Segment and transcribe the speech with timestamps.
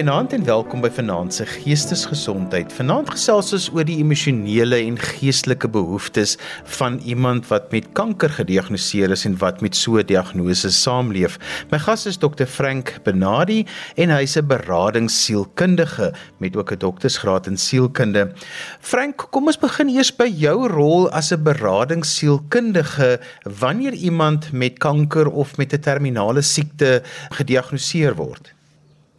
[0.00, 2.70] Goeienaand en welkom by Vanaand se Geestesgesondheid.
[2.72, 6.38] Vanaand gesels ons oor die emosionele en geestelike behoeftes
[6.78, 11.36] van iemand wat met kanker gediagnoseer is en wat met so 'n diagnose saamleef.
[11.70, 13.66] My gas is Dr Frank Benadi
[13.96, 18.32] en hy's 'n beradingssielkundige met ook 'n doktorsgraad in sielkunde.
[18.80, 25.28] Frank, kom ons begin eers by jou rol as 'n beradingssielkundige wanneer iemand met kanker
[25.28, 28.54] of met 'n terminale siekte gediagnoseer word.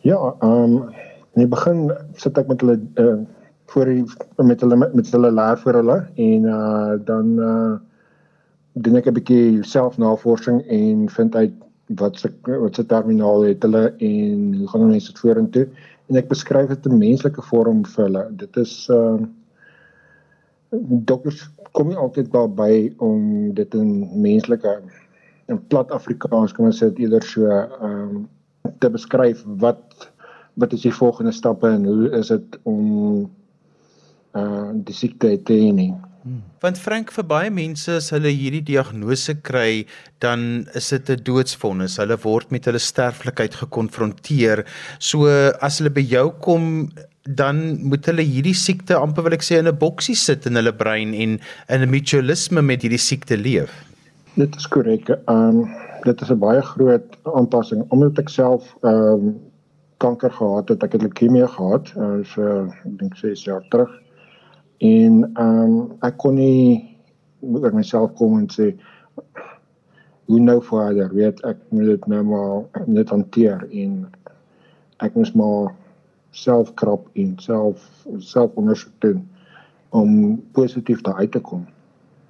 [0.01, 0.89] Ja, ehm um,
[1.33, 3.19] in die begin sit ek met hulle uh
[3.71, 4.03] voor die
[4.43, 7.75] met hulle met hulle leer vir hulle en uh dan uh
[8.73, 11.53] doen ek 'n bietjie selfnavorsing en vind uit
[12.01, 15.67] wat se wat se terminaal het hulle en hoe gaan hulle dit vorentoe
[16.09, 18.25] en ek beskryf dit in menslike vorm vir hulle.
[18.41, 19.21] Dit is uh
[21.13, 24.77] dokters kom nie altyd daarby om dit in menslike
[25.47, 28.30] in plat Afrikaans kom ons sê eerder so ehm um,
[28.80, 30.12] te beskryf wat
[30.59, 33.30] wat is die volgende stappe en hoe is dit om
[34.38, 35.92] uh die siekte te hê nie.
[36.22, 36.42] Hmm.
[36.62, 39.86] Want Frank vir baie mense as hulle hierdie diagnose kry,
[40.22, 41.98] dan is dit 'n doodsvonnis.
[41.98, 44.66] Hulle word met hulle sterflikheid gekonfronteer.
[45.00, 45.26] So
[45.62, 46.92] as hulle by jou kom,
[47.23, 50.73] dan moet hulle hierdie siekte amper wil ek sê in 'n boksie sit in hulle
[50.73, 51.39] brein en
[51.70, 53.72] in 'n mutualisme met hierdie siekte leef.
[54.36, 55.09] Dit is korrek.
[55.28, 55.70] Um
[56.03, 59.39] dit is 'n baie groot aanpassing omdat ek self ehm um,
[59.97, 60.83] kanker gehad het.
[60.83, 63.91] Ek het leukemie gehad, uh, so ek dink 6 jaar terug.
[64.77, 66.97] En ehm um, ek kon nie
[67.41, 68.73] oor myself kom en sê
[70.25, 74.08] hoe nou verder, weet ek moet dit nou maar net hanteer en
[74.97, 75.73] ek moet maar
[76.31, 77.83] self krap en self
[78.17, 79.30] self ondersoek doen
[79.89, 81.65] om positief daar uit te kom.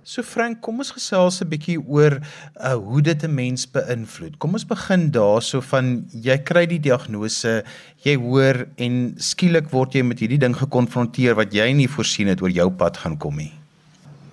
[0.03, 2.17] So Frank, kom ons gesels 'n bietjie oor
[2.57, 4.39] uh hoe dit 'n mens beïnvloed.
[4.39, 7.63] Kom ons begin daarso van jy kry die diagnose,
[8.01, 12.41] jy hoor en skielik word jy met hierdie ding gekonfronteer wat jy nie voorsien het
[12.41, 13.53] oor jou pad gaan kom nie.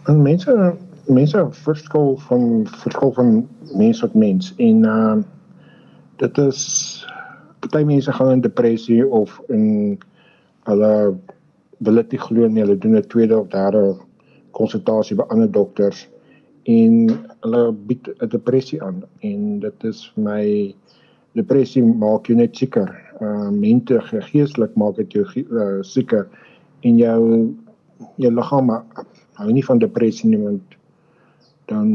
[0.08, 0.48] En mense
[1.08, 5.16] mense verskil van verskil van mens tot mens en uh
[6.16, 7.04] dit is
[7.60, 9.98] party mense gaan in depressie of in
[10.64, 11.14] hulle
[11.78, 14.07] wil dit nie glo nie, hulle doen 'n tweede of derde
[14.58, 16.06] konsultasie by ander dokters
[16.68, 17.08] en
[17.44, 20.74] hulle bied 'n depressie aan en dit is my
[21.32, 22.90] depressie maak jou net sieker.
[23.20, 26.28] Uh mente geestelik maak dit jou uh, sieker
[26.82, 27.54] en jou
[28.16, 28.70] jou liggaam
[29.38, 30.76] hou nie van depressie nie want
[31.68, 31.88] dan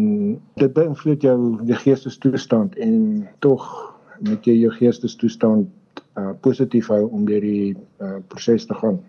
[0.61, 3.65] dit beïnvloed jou die geestestoestand en tog
[4.19, 5.69] moet jy jou geestestoestand
[6.19, 8.99] uh positief hou om deur die uh proses te gaan.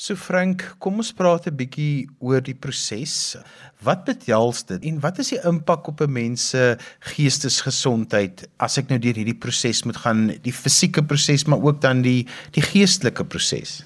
[0.00, 3.36] So Frank, kom ons praat 'n bietjie oor die proses.
[3.84, 8.88] Wat behels dit en wat is die impak op 'n mens se geestesgesondheid as ek
[8.88, 13.24] nou deur hierdie proses moet gaan, die fisieke proses maar ook dan die die geestelike
[13.24, 13.84] proses?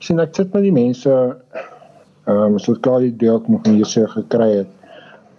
[0.00, 1.12] Sien ek sit met die mense
[2.24, 4.72] ehm um, so klaar die deel nog nie se gekry het.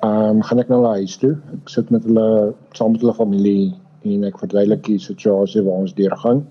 [0.03, 1.33] Ehm um, gaan ek na hulle huis toe.
[1.33, 3.73] Ek sit met hulle saam met hulle familie
[4.05, 6.45] en ek verduidelik die situasie waar ons deurgaan.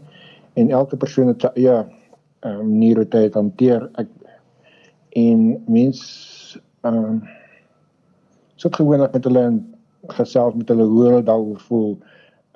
[0.54, 1.86] En elke persoon het ja,
[2.46, 3.88] um, nie hoe dit hanteer.
[3.94, 4.08] Ek
[5.18, 6.00] en mens
[6.82, 7.22] ehm um,
[8.58, 9.44] so gewoonlik met hulle
[10.14, 11.92] gesels met hulle hoe hulle daaroor voel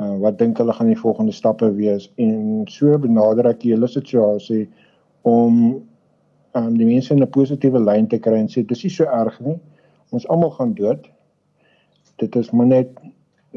[0.02, 2.08] uh, wat dink hulle gaan die volgende stappe wees.
[2.16, 4.66] En so benader ek die hele situasie
[5.28, 5.58] om
[6.58, 9.38] um, die mense in 'n positiewe lyn te kry en sê dis nie so erg
[9.40, 9.58] nie.
[10.10, 11.08] Ons almal gaan dood.
[12.18, 12.90] Dit is maar net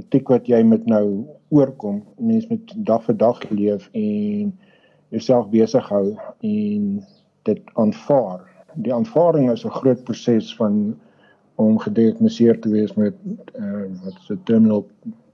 [0.09, 2.03] tik wat jy met nou oorkom.
[2.17, 4.53] Mense met dag vir dag leef en
[5.15, 6.05] jouself besig hou
[6.43, 6.85] en
[7.47, 8.43] dit aanvaar.
[8.83, 10.95] Die aanvaarding is 'n groot proses van
[11.55, 13.15] om gediagnoseer te wees met
[13.55, 14.87] uh, wat se terminal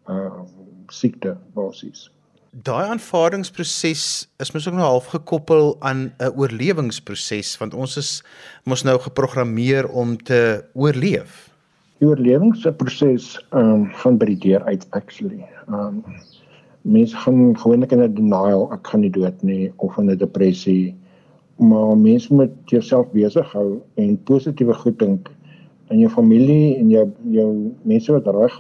[0.10, 0.42] uh,
[0.88, 2.10] siekte basies.
[2.52, 8.24] Daai aanvaardingsproses is mos ook nou half gekoppel aan 'n oorlewingsproses want ons is
[8.64, 11.50] mos nou geprogrammeer om te oorleef.
[11.98, 15.48] Die oorlewingsproses ehm um, gaan by die deur uit actually.
[15.68, 16.04] Ehm um,
[16.82, 20.96] mense gaan gewoonlik in 'n denial, ek gaan nie dood nie of in 'n depressie.
[21.56, 25.30] Maar mense moet jouself besig hou en positiewe goed dink
[25.90, 28.60] in jou familie en jou jou mense wat reg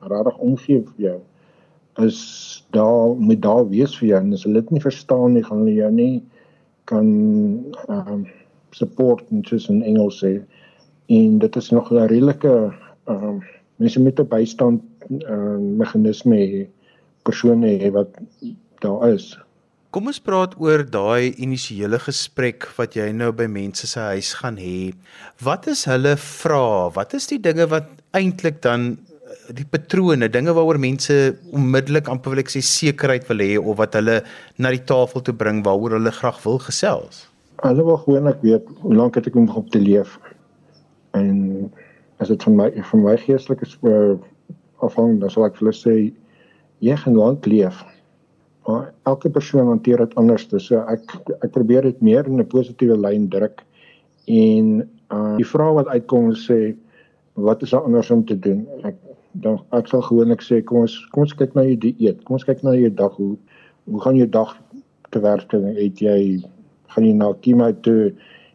[0.00, 1.18] regtig omgee vir jou.
[2.06, 4.20] Is daar met daar wees vir jou.
[4.20, 6.22] En as hulle dit nie verstaan nie gaan hulle jou nie
[6.84, 7.06] kan
[7.88, 8.26] um,
[8.70, 10.42] support in tussen Engels sê.
[11.06, 12.72] En dit is nog 'n redelike
[13.08, 13.42] um,
[13.76, 14.82] mense moet 'n bystand
[15.28, 16.66] um, meganisme hê
[17.26, 18.12] persone hê wat
[18.84, 19.32] daar is.
[19.94, 24.56] Kom ons praat oor daai initiële gesprek wat jy nou by mense se huis gaan
[24.58, 24.90] hê.
[25.38, 26.90] Wat is hulle vra?
[26.96, 28.96] Wat is die dinge wat eintlik dan
[29.54, 31.14] die patrone, dinge waaroor mense
[31.54, 34.20] onmiddellik amper wil ek sê sekerheid wil hê of wat hulle
[34.58, 37.24] na die tafel toe bring waaroor hulle graag wil gesels.
[37.62, 40.18] Hulle wil gewoonlik weet hoe lank het ek om op te leef.
[41.14, 41.70] En
[42.22, 44.14] as dit van my van my geestelike uh,
[44.82, 45.96] afhang, dan sal ek vir hulle sê
[46.84, 47.82] jy gaan lank leef.
[48.66, 50.46] Maar elke persoon hanteer dit anders.
[50.66, 53.64] So ek ek probeer dit meer in 'n positiewe lyn druk
[54.26, 56.76] en uh, die vraag wat uitkom sê
[57.34, 58.66] wat is daar anders om te doen?
[58.84, 58.96] Ek
[59.32, 62.22] dan ek sal gewoonlik sê kom ons kom ons kyk na jou dieet.
[62.24, 63.36] Kom ons kyk na jou dag hoe
[63.84, 64.56] hoe gaan jou dag
[65.10, 65.52] te werk?
[65.52, 66.18] Het jy
[66.94, 68.12] gaan jy na chemo toe?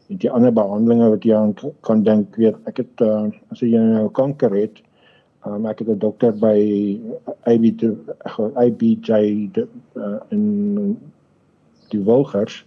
[0.09, 1.53] Het jy ander behandelings wat jy aan
[1.85, 2.35] kan dink?
[2.37, 4.81] Weet ek het uh, as jy nou kanker het,
[5.45, 6.59] um, ek het 'n dokter by
[7.47, 7.63] IB
[8.55, 9.11] IBJ
[9.55, 10.97] uh, in
[11.89, 12.65] die Wolgers.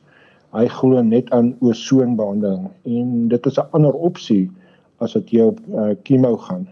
[0.53, 4.51] Hy glo net aan ozonbehandeling en dit is 'n ander opsie
[4.99, 6.69] as dit jy op uh, chemo gaan.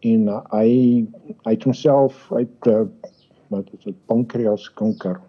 [0.00, 1.06] En uh, hy
[1.44, 2.84] hy het homself uit uh,
[3.48, 5.20] wat is dit pankreaskanker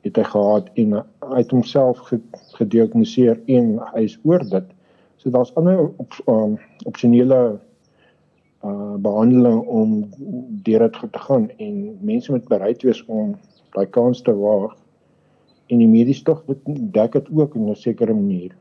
[0.00, 2.12] het hy gehad en uh, hy het homself
[2.56, 4.64] gediagnoseer en hy is oor dit.
[5.16, 7.58] So daar's ander op, um, opsionele
[8.64, 10.10] uh behandeling om
[10.66, 13.36] deur dit te gaan en mense moet bereid wees om
[13.74, 14.74] daai kans te waag
[15.70, 18.52] en die mediese tog dek dit ook in 'n sekere manier.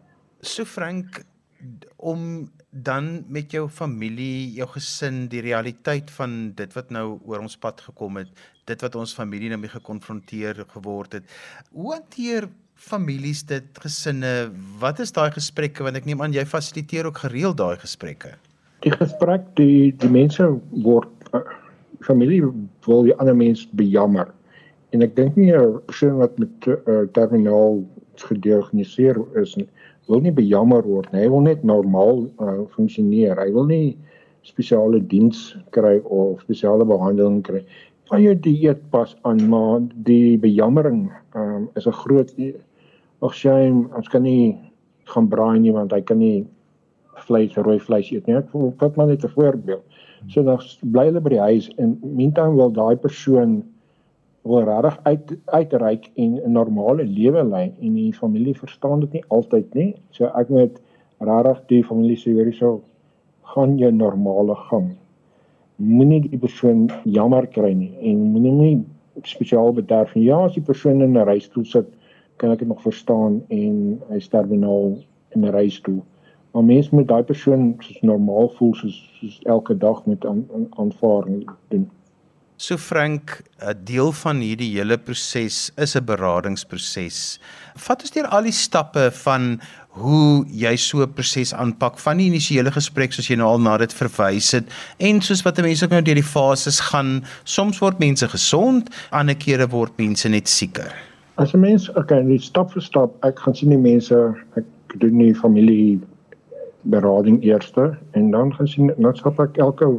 [0.41, 1.25] So Frank
[1.97, 7.57] om dan met jou familie, jou gesin, die realiteit van dit wat nou oor ons
[7.57, 8.29] pad gekom het,
[8.69, 11.23] dit wat ons familie nou mee gekonfronteer geword het.
[11.73, 14.51] Hoe hanteer families dit, gesinne?
[14.79, 18.37] Wat is daai gesprekke want ek neem aan jy fasiliteer ook gereeld daai gesprekke.
[18.85, 20.45] Die gesprek die die mense
[20.85, 21.43] word uh,
[22.05, 22.45] familie
[22.87, 24.29] wil die ander mens bejammer.
[24.95, 27.83] En ek dink nie 'n persoon wat met uh, terminaal
[28.19, 29.67] gediagnoseer is nie
[30.09, 31.21] wil nie bejammer word nie.
[31.21, 33.37] Hy wil net normaal uh, funksioneer.
[33.37, 33.97] Hy wil nie
[34.47, 37.61] spesiale diens kry of spesiale behandeling kry.
[38.09, 42.33] Van jou dieet pas aan, maar die bejammering um, is 'n groot
[43.21, 43.85] ag shame.
[43.93, 44.57] Ons kan nie
[45.05, 46.47] gaan braai nie want hy kan nie
[47.27, 48.35] vleis, rooi vleis eet nie.
[48.35, 49.83] Ek vat maar net 'n voorbeeld.
[50.27, 53.63] So dan bly hulle by die huis en meantime wil daai persoon
[54.43, 59.23] wil regtig uit uitreik en 'n normale lewe lei en die familie verstaan dit nie
[59.27, 59.95] altyd nie.
[60.11, 60.81] So ek moet
[61.19, 62.81] regtig die familie sê weer so
[63.41, 64.95] gaan jy normale gang.
[65.75, 68.85] Moenie die persoon jammer kry nie en moenie nie
[69.23, 70.23] spesiaal bederf nie.
[70.23, 71.87] Ja, as die persoon in 'n reistool sit,
[72.37, 74.97] kan ek dit nog verstaan en hy sterf nou
[75.35, 76.03] in 'n reistool.
[76.51, 81.43] Maar mens moet daai persoon soos normaal voel soos, soos elke dag met aanvaar aan,
[81.67, 81.89] doen.
[82.59, 87.39] So Frank, 'n deel van hierdie hele proses is 'n beradingsproses.
[87.75, 92.27] Vat ons deur al die stappe van hoe jy so 'n proses aanpak van die
[92.27, 94.65] initiële gesprek soos jy nou al na dit verwys het
[94.97, 97.23] en soos wat mense ook nou deur die fases gaan.
[97.43, 100.91] Soms word mense gesond, ander kere word mense net sieker.
[101.35, 104.65] As 'n mens, okay, net stap vir stap, ek gaan sien die mense, ek
[104.99, 105.99] doen nie familie
[106.89, 109.89] berading eerste en dan gaan sien dan stap ek elke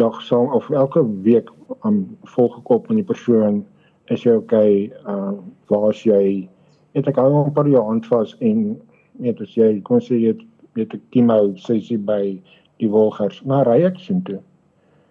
[0.00, 1.50] dag saam of elke week
[1.80, 3.62] aan volg gekop met die persoon
[4.10, 4.72] is jy okay
[5.06, 5.32] uh
[5.70, 6.48] waar as jy?
[6.92, 8.80] Het ek 'n paar jaar hand vas en
[9.18, 10.34] net as jy kon sê jy
[10.76, 12.40] het 'n chemo sessie by
[12.78, 14.40] die Wolgers na ry ek sien toe.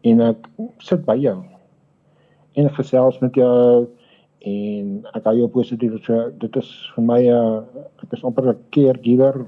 [0.03, 1.43] En ek sit by jou
[2.55, 3.87] en gesels met jou
[4.39, 7.63] en ek hou jou positief so dit is vir my 'n uh,
[8.03, 9.47] ek is amper 'n caregiver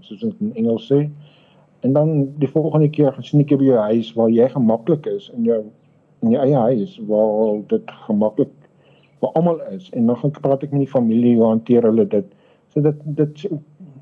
[0.00, 1.06] soos in Engels sê
[1.86, 5.28] En dan die volgende keer gaan sien ek by jou huis waar jy gemaklik is
[5.36, 5.60] in jou
[6.24, 8.54] in jou eie huis waar dit gemaklik
[9.20, 12.26] vir almal is en dan gaan praat ek met die familie hoe hanteer hulle dit.
[12.72, 13.44] So dit dit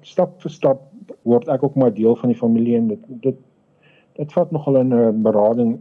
[0.06, 0.86] stap vir stap
[1.28, 3.42] word ek ook maar deel van die familie en dit dit
[4.16, 5.76] dit vat nogal 'n berading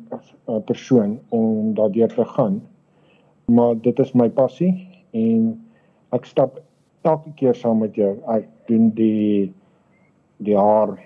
[0.65, 2.61] persoon om daardeur te gaan.
[3.45, 4.73] Maar dit is my passie
[5.11, 5.53] en
[6.11, 6.59] ek stap
[7.03, 8.15] elke keer saam met jou.
[8.31, 9.53] Ek doen die
[10.43, 10.97] die haar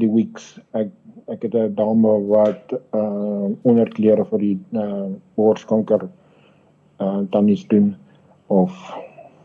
[0.00, 0.92] die weeks ek
[1.28, 6.08] ek het 'n dame wat uh onderklere vir die uh borskanker
[7.00, 7.96] uh dan is doen
[8.46, 8.72] of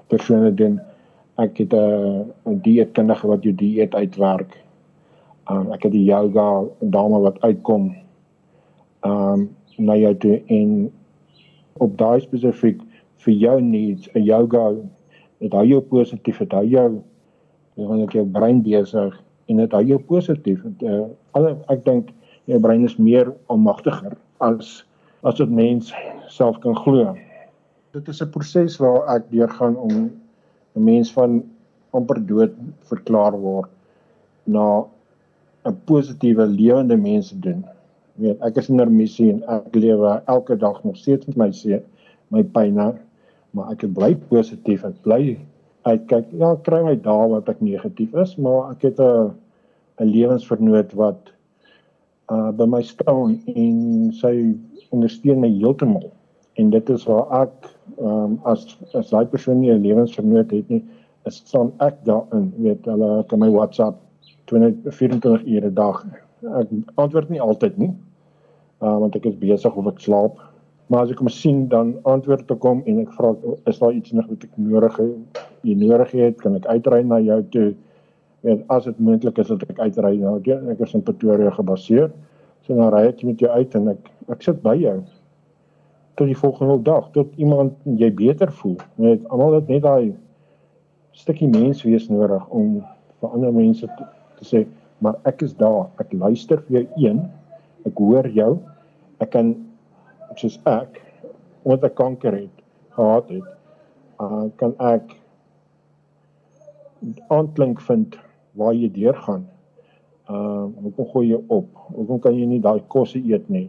[0.08, 0.80] persone doen
[1.38, 4.58] ek het 'n uh, dieetkundige wat jou dieet uitwerk.
[5.52, 7.96] Um ek het die yoga dame wat uitkom
[9.02, 10.92] um na jou toe en
[11.74, 12.82] op daai spesifiek
[13.26, 14.76] vir jou needs 'n yoga
[15.44, 16.88] dit hou jou positief dit hou jou
[17.76, 19.16] wanneer jy brein besig
[19.52, 20.64] en dit hou jou positief.
[20.86, 22.12] Uh, alle ek dink
[22.50, 24.84] jou brein is meer almagtiger as
[25.24, 25.92] as wat mens
[26.32, 27.14] self kan glo.
[27.96, 30.12] Dit is 'n proses waar ek deurgaan om
[30.76, 31.44] 'n mens van
[31.94, 32.54] amper dood
[32.90, 33.70] verklaar word
[34.46, 34.86] na
[35.66, 37.64] 'n positiewe lewende mens te doen.
[38.16, 41.52] Weet, ek is in 'n missie en ek lewe elke dag nog steeds met my
[41.52, 41.82] se
[42.30, 42.94] my pyne,
[43.54, 44.84] maar ek bly positief.
[44.88, 45.38] Ek bly
[45.88, 46.32] uitkyk.
[46.40, 49.34] Ja, kry my dae wat ek negatief is, maar ek het 'n
[50.02, 51.32] 'n lewensvernoot wat
[52.32, 54.56] uh by my staan en sy
[54.90, 56.12] ondersteun my heeltemal.
[56.56, 57.70] En dit is waar ek
[58.00, 60.84] um, as as daai persoon nie 'n lewensvernoot het nie,
[61.26, 62.54] is staan ek daarin.
[62.58, 64.00] Weet hulle kan my WhatsApp
[64.48, 66.06] 24 ure 'n dag.
[66.60, 67.94] Ek antwoord nie altyd nie.
[68.82, 70.40] Uh want ek is besig of ek slaap.
[70.92, 73.32] Maar as ek hom sien dan antwoord ek hom en ek vra
[73.70, 75.42] is daar iets nog wat ek nodig het?
[75.64, 77.72] Jy nodig het, kan ek uitry na jou toe?
[78.44, 80.60] Weet as dit moontlik is dat ek uitry na jou.
[80.74, 82.12] Ek is in Pretoria gebaseer.
[82.68, 84.98] So dan ry ek met jou uit en ek ek sit by jou
[86.20, 88.78] tot die volgende dag tot iemand jy beter voel.
[89.02, 90.14] Net almal het net daai
[91.18, 92.82] stukkie menswees nodig om
[93.22, 94.06] vir ander mense te,
[94.40, 94.64] te sê
[95.04, 95.90] maar ek is daar.
[96.00, 97.24] Ek luister vir jou een.
[97.88, 98.52] Ek hoor jou.
[99.24, 99.56] Ek kan
[100.40, 101.02] soos ek
[101.64, 102.64] omdat ek kanker het
[102.96, 103.48] gehad het,
[104.20, 105.16] uh, kan ek
[107.34, 108.18] aanklink vind
[108.60, 109.48] waar jy deurgaan.
[110.30, 111.68] Uh hoekom gooi jy op?
[111.92, 113.68] Hoekom kan jy nie daai kosse eet nie?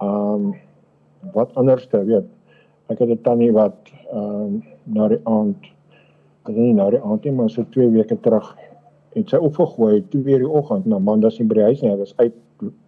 [0.00, 0.54] Um
[1.34, 2.28] wat anders te weet.
[2.88, 5.60] Ek het 'n tannie wat um na die aand
[6.44, 8.56] ek weet nie na die aand nie, maar so 2 weke terug
[9.14, 11.96] het sy opgegooi toe weer die oggend na Amanda se by die huis nie, hy
[11.96, 12.34] was uit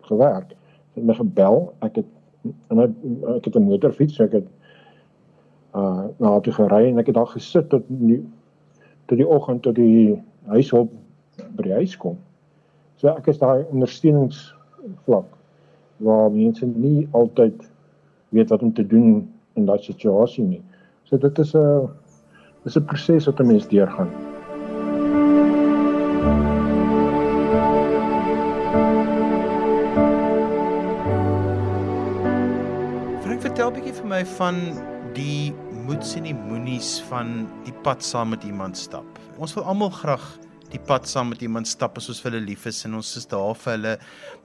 [0.00, 0.56] gewerk.
[0.92, 1.72] Sy het my gebel.
[1.80, 2.06] Ek het
[2.70, 2.80] en
[3.36, 4.48] ek het 'n motorfiets, ek het
[5.74, 8.22] uh na toe gery en ek het daar gesit tot die
[9.06, 10.92] tot die oggend tot die huishulp
[11.56, 12.18] by die huis kom.
[12.96, 15.28] So ek is daai ondersteuningsvlak
[15.96, 17.70] waar mense nie altyd
[18.28, 20.62] weet wat om te doen in daai situasie nie.
[21.04, 21.88] So dit is 'n
[22.64, 24.35] dis 'n proses wat 'n mens deurgaan.
[34.06, 34.58] Vir my van
[35.16, 35.50] die
[35.82, 39.06] moeds en die moenies van die pad saam met iemand stap.
[39.42, 40.22] Ons wil almal graag
[40.70, 43.26] die pad saam met iemand stap as ons vir hulle lief is en ons is
[43.26, 43.96] daar vir hulle.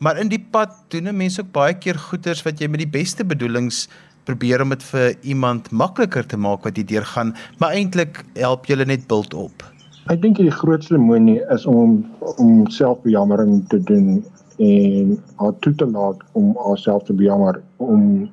[0.02, 2.90] Maar in die pad doen 'n mens ook baie keer goeders wat jy met die
[2.90, 3.88] beste bedoelings
[4.26, 8.76] probeer om dit vir iemand makliker te maak wat jy deurgaan, maar eintlik help jy
[8.76, 9.64] hulle net bult op.
[10.10, 12.06] Ek dink die grootste moenie is om
[12.38, 14.26] om selfbejammering te doen
[14.58, 18.32] en haar toe te laat om haarself te bejammer om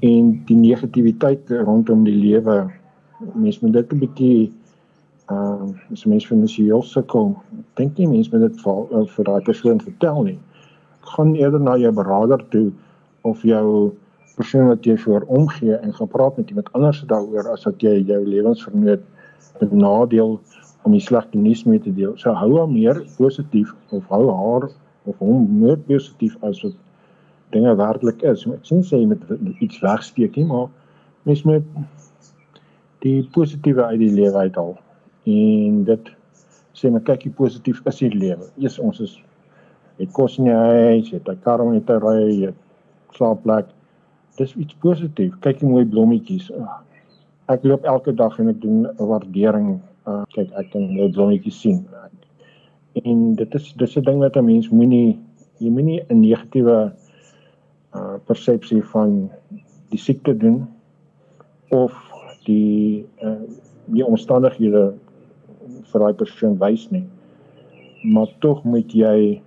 [0.00, 2.70] en die negativiteit rondom die lewe
[3.34, 4.52] mens moet dit 'n bietjie
[5.28, 7.34] ehm uh, as mens finansiëel sukkel
[7.74, 10.38] dink nie mens moet dit vir uh, vir daai persoon vertel nie
[11.00, 12.70] gaan eerder na jou beraader toe
[13.20, 13.92] of jou
[14.36, 18.20] persoon wat jy voor omgee en gepraat met iemand anders daaroor as wat jy jou
[18.26, 19.02] lewensvernoot
[19.58, 20.38] benadeel
[20.86, 22.14] om die slegte nuus mee te deel.
[22.16, 24.68] So hou haar meer positief of hou haar
[25.10, 26.76] of hom meer positief as wat
[27.54, 28.44] dinge werklik is.
[28.46, 29.24] Ek sien sê jy moet
[29.64, 30.68] iets wegsteek nie, maar
[31.28, 31.64] mens moet
[33.04, 34.76] die positiewe uit die lewe uithaal.
[35.28, 36.12] En dit
[36.78, 38.50] sê maar kyk hoe positief is die lewe.
[38.58, 39.18] Eers ons is
[39.98, 42.54] het kos in die huis, het 'n kar om te ry, het
[43.16, 43.66] slaapplek.
[44.36, 45.34] Dis iets positief.
[45.40, 46.50] Kyk hoe mooi blommetjies.
[47.48, 49.80] Ek loop elke dag en ek doen 'n waardering.
[50.06, 51.86] Uh, kyk, ek kan nou blommetjies sien.
[53.04, 55.18] En dit is dis 'n ding wat 'n mens moenie
[55.58, 56.92] jy moenie 'n negatiewe
[57.94, 59.30] uh persepsie van
[59.88, 60.68] die siekte doen
[61.68, 61.94] of
[62.44, 63.40] die uh
[63.88, 64.94] die omstandighede
[65.90, 67.04] vir daai persoon wys nie.
[68.04, 69.40] Maar tog moet jy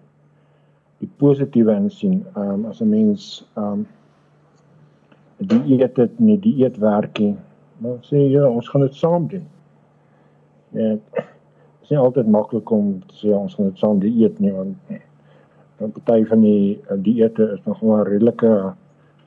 [1.01, 2.21] die positiewe insien.
[2.36, 3.88] Ehm um, as 'n mens ehm um,
[5.38, 7.36] die eet dit nie die eet werk nie.
[7.81, 9.48] Dan sê ja, ons gaan dit saam doen.
[10.69, 10.95] Ja.
[10.95, 11.24] Dit
[11.81, 14.77] is nie altyd maklik om te sê ons gaan dit saam die eet nie want
[15.89, 18.73] party van die dieete is nog maar redelike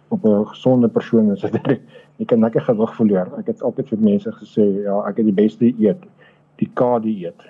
[0.08, 1.80] op 'n gesonde persoon is dit
[2.16, 3.30] jy kan lekker gewig verloor.
[3.38, 6.02] Ek het altyd vir mense gesê ja, ek het die beste eet,
[6.56, 7.40] die K dieet.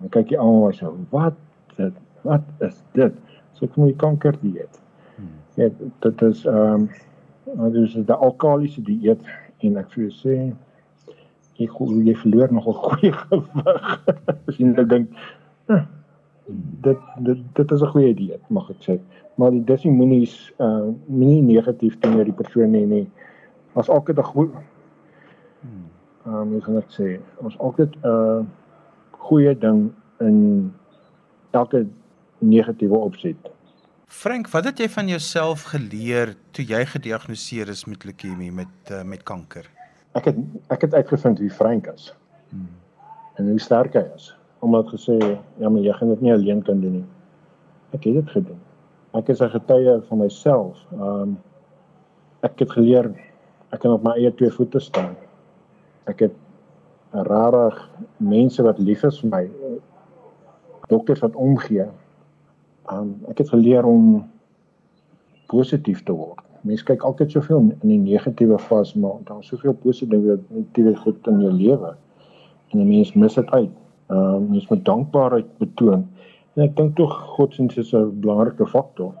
[0.00, 1.34] Dan kyk jy almal so, wat
[1.76, 3.14] dit wat is dit?
[3.52, 4.80] So moet die kanker dieet.
[5.58, 5.68] Ja,
[6.00, 6.88] dit is ehm
[7.54, 9.22] um, dit is die alkaliese dieet
[9.66, 10.34] en ek vir jou sê
[11.58, 11.66] jy
[12.06, 13.88] jy verloor nogal goeie gewig.
[14.46, 15.08] As jy net dink
[15.66, 15.82] hm,
[16.56, 18.98] dit dit dit is 'n goeie idee, mag ek sê.
[19.34, 23.10] Maar die disimoenies uh moenie negatief teenoor die persoon hê nie.
[23.72, 24.50] As elke dag goed
[26.24, 28.44] ehm um, hoe gaan ek sê, ons altyd 'n uh,
[29.10, 30.72] goeie ding in
[31.50, 31.86] elke
[32.38, 33.36] negatiewe opset.
[34.06, 39.02] Frank, wat het jy van jouself geleer toe jy gediagnoseer is met leukemie met uh,
[39.02, 39.70] met kanker?
[40.12, 40.36] Ek het
[40.68, 42.14] ek het uitgevind wie Frank is.
[42.48, 42.68] Hmm.
[43.34, 45.18] En hoe sterk hy is omdat gesê
[45.58, 47.06] ja maar jy gaan dit nie alleen kan doen nie.
[47.92, 48.60] Ek het dit gedoen.
[49.12, 50.86] ek is 'n getuie van myself.
[50.92, 51.38] Um,
[52.42, 53.14] ek het geleer
[53.72, 55.16] ek kan op my eie twee voete staan.
[56.06, 56.34] Ek het
[57.12, 59.50] rarig mense wat lief is vir my.
[60.88, 61.88] Dokters wat omgee.
[62.92, 64.30] Um, ek het geleer om
[65.46, 66.40] positief te word.
[66.62, 71.52] Mense kyk altyd soveel in die negatiewe vas, maar daar's soveel positiewe goed in jou
[71.52, 71.94] lewe.
[72.72, 73.70] En 'n mens mis dit uit.
[74.08, 76.06] Ehm uh, mens moet dankbaarheid betoon.
[76.56, 79.12] En ek dink tog godsdienst is 'n belangrike faktor.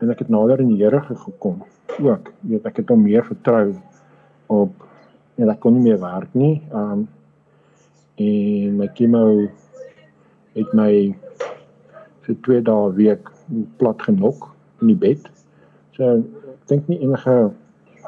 [0.00, 1.62] En ek het nader in die Here gekom
[2.00, 2.32] ook.
[2.40, 3.74] Jy weet ek het hom meer vertrou
[4.46, 4.72] op
[5.36, 6.62] en ek kon nie meer werk nie.
[6.72, 7.08] Um
[8.16, 9.48] en my chemo
[10.54, 11.14] het my
[12.26, 13.30] vir 2 dae week
[13.76, 15.30] plat genok in die bed.
[15.96, 17.52] So ek dink nie enige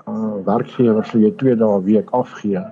[0.04, 2.64] uh werkgewer sou jy 2 dae week afgee.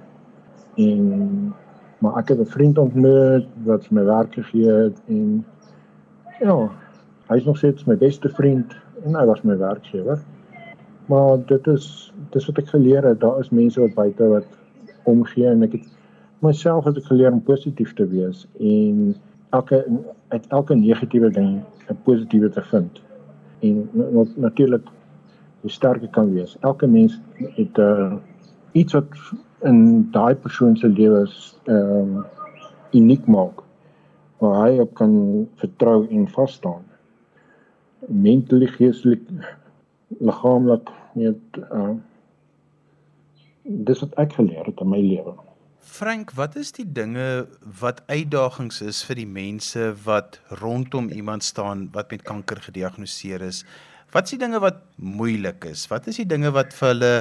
[0.76, 1.54] En
[2.02, 5.44] maar ek het 'n vriend ontmoet wat vir my werk gegee het en
[6.40, 6.70] ja,
[7.28, 10.18] hy is nog steeds my beste vriend en hy was my werkgewer.
[11.06, 13.20] Maar dit is dis wat ek geleer het.
[13.20, 14.46] Daar is mense wat buite wat
[15.02, 15.86] omgee en ek het
[16.38, 19.14] myself het ek geleer om positief te wees en
[19.50, 19.84] elke
[20.28, 23.02] uit elke negatiewe ding 'n positiewe te vind.
[23.60, 23.88] En
[24.36, 24.86] natuurlik
[25.60, 26.56] hoe sterk ek kan wees.
[26.60, 28.14] Elke mens het 'n uh,
[28.72, 29.06] iets wat
[29.68, 31.26] in daai persoon se lewe
[31.64, 32.24] ehm um,
[32.92, 33.62] uniek maak
[34.42, 35.12] waar hy op kan
[35.56, 36.82] vertrou en vas staan.
[38.08, 39.22] Mentaal, geestelik,
[40.18, 41.94] liggaamlik net uh
[43.62, 45.36] dis wat ek geleer het in my lewe.
[45.78, 47.46] Frank, wat is die dinge
[47.80, 53.62] wat uitdagings is vir die mense wat rondom iemand staan wat met kanker gediagnoseer is?
[54.12, 55.86] Wat is die dinge wat moeilik is?
[55.88, 57.12] Wat is die dinge wat vir hulle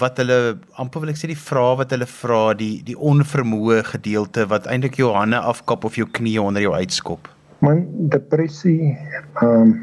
[0.00, 0.38] wat hulle
[0.80, 4.96] amper wil ek sê die vrae wat hulle vra, die die onvermoë gedeelte wat eintlik
[5.02, 7.28] jou hande afkap of jou knieë onder jou uitskop?
[7.60, 7.84] Man,
[8.16, 8.94] depressie
[9.44, 9.76] um,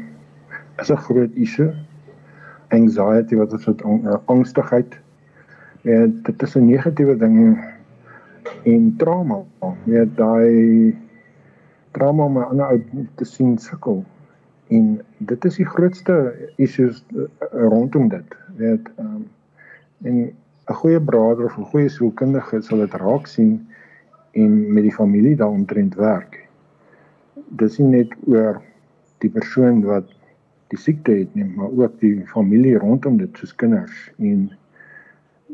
[0.82, 1.70] is 'n groot issue.
[2.74, 3.86] Anxiety wat ons het?
[3.86, 4.98] Uh, angstigheid.
[5.86, 7.38] En dit is 'n negatiewe ding.
[8.66, 9.44] En trauma.
[9.86, 10.98] Ja daai
[11.94, 14.02] trauma om 'n ander ou te sien sukkel
[14.70, 16.16] en dit is die grootste
[16.56, 19.26] issues uh, rondom dit weet um,
[20.02, 23.66] en 'n goeie broeder of 'n goeie sielkundige sal dit raak sien
[24.32, 26.38] en met die familie daaromtrent werk
[27.48, 28.62] dis nie net oor
[29.20, 30.08] die persoon wat
[30.70, 34.48] die siekte het nie, maar ook die familie rondom dit soos kinders en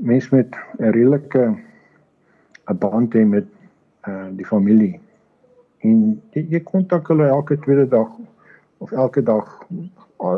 [0.06, 1.44] mense met 'n redelike
[2.70, 3.46] 'n band hê met
[4.08, 5.00] uh die familie.
[5.80, 8.08] En jy, jy kontak hulle elke tweede dag
[8.78, 9.66] of elke dag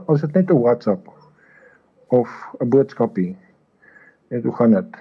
[0.07, 1.09] as dit net 'n WhatsApp
[2.09, 2.29] of
[2.61, 3.37] 'n boodskapie.
[4.29, 4.97] Net hoe gaan dit?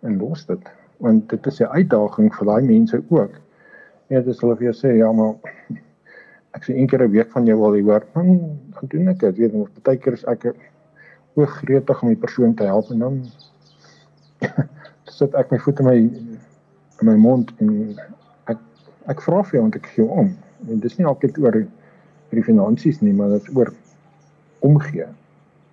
[0.00, 3.34] En los dit want dit is 'n uitdaging vir daai mense ook.
[4.06, 5.34] Ja, dis hulle vir sê ja, maar
[6.54, 8.26] ek sê een keer 'n week van jou wil hoor, dan
[8.72, 9.36] dan doen ek dit.
[9.36, 10.54] Weet jy, baie keer is ek
[11.34, 13.24] ook gretig om die persoon te help en dan
[15.18, 15.96] sit ek my voet in my
[17.00, 17.96] in my mond en
[18.46, 18.58] ek
[19.06, 20.36] ek vra vir jou want ek gee om.
[20.68, 21.66] En dis nie altyd oor
[22.34, 23.72] die finansies nie, maar dit is oor
[24.64, 25.06] omgee.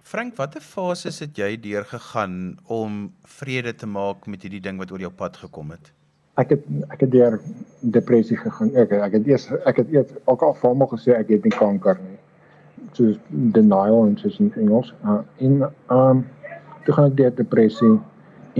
[0.04, 5.00] Frank, watter fases het jy deurgegaan om vrede te maak met hierdie ding wat oor
[5.00, 5.94] jou pad gekom het?
[6.40, 7.40] ek het ek het deur
[7.80, 8.72] depressie gegaan.
[8.76, 11.56] Ek ek het eers ek het eers ook al vir my gesê ek het nie
[11.56, 12.18] kanker nie.
[12.98, 14.94] Soos denial en soos in Engels.
[15.04, 16.26] Uh, en ehm um,
[16.86, 17.96] toe gaan ek deur depressie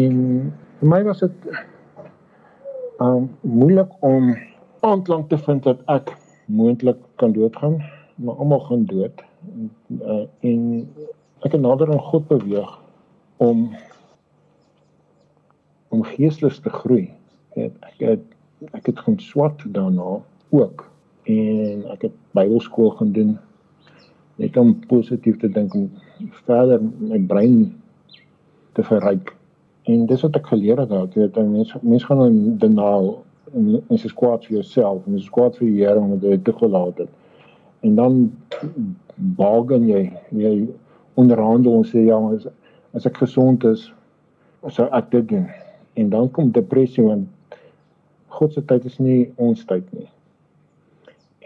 [0.04, 0.18] en
[0.80, 4.34] vir my was dit ehm um, moeilik om
[4.82, 6.16] aanklank te vind dat ek
[6.56, 7.82] moontlik kan doodgaan,
[8.16, 9.24] maar almal gaan dood.
[9.56, 10.90] En, uh, en
[11.42, 12.80] ek het nader aan God beweeg
[13.38, 13.72] om
[15.92, 17.10] om geestelik te groei.
[17.58, 18.28] Het ek het
[18.78, 20.86] ek het gaan swat daarna ook.
[21.24, 23.38] En ek het Bybelskool gaan doen
[24.36, 25.90] net om positief te dink en
[26.46, 27.74] verder my brein
[28.78, 29.36] te verryk.
[29.90, 31.10] En dis wat ek geleer het daar.
[31.14, 35.36] Weet mense mense gaan in denial en mense is kwaad vir jouself en mense is
[35.38, 37.10] kwaad vir die Here omdat hy te gelaat het
[37.88, 38.22] en dan
[39.42, 40.06] bargain jy
[40.44, 40.56] jy
[41.20, 42.48] onderhandel en sê ja as,
[42.94, 43.90] as ek gesond is
[44.70, 45.48] sou ek dit doen
[46.00, 47.30] en dan kom depressie want
[48.32, 50.08] God se tyd is nie ons tyd nie.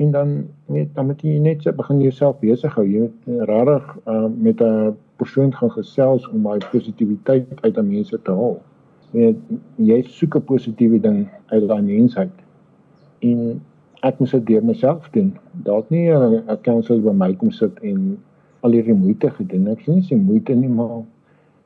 [0.04, 0.30] En dan
[0.72, 2.86] net dan moet jy net begin jouself besig hou.
[2.86, 8.22] Jy moet regtig uh, met 'n persoon gaan gesels om daai positiwiteit uit aan mense
[8.22, 8.60] te haal.
[9.16, 9.32] Jy
[9.90, 12.32] jy soek 'n positiewe ding uit daai mensheid.
[13.20, 13.62] En
[14.04, 15.38] ek moet dit deur myself doen.
[15.64, 18.18] Daar't nie 'n counsel by my kom sit en
[18.62, 19.68] al hierdie moeite gedoen.
[19.68, 21.04] Ek sien nie se moeite nie, maar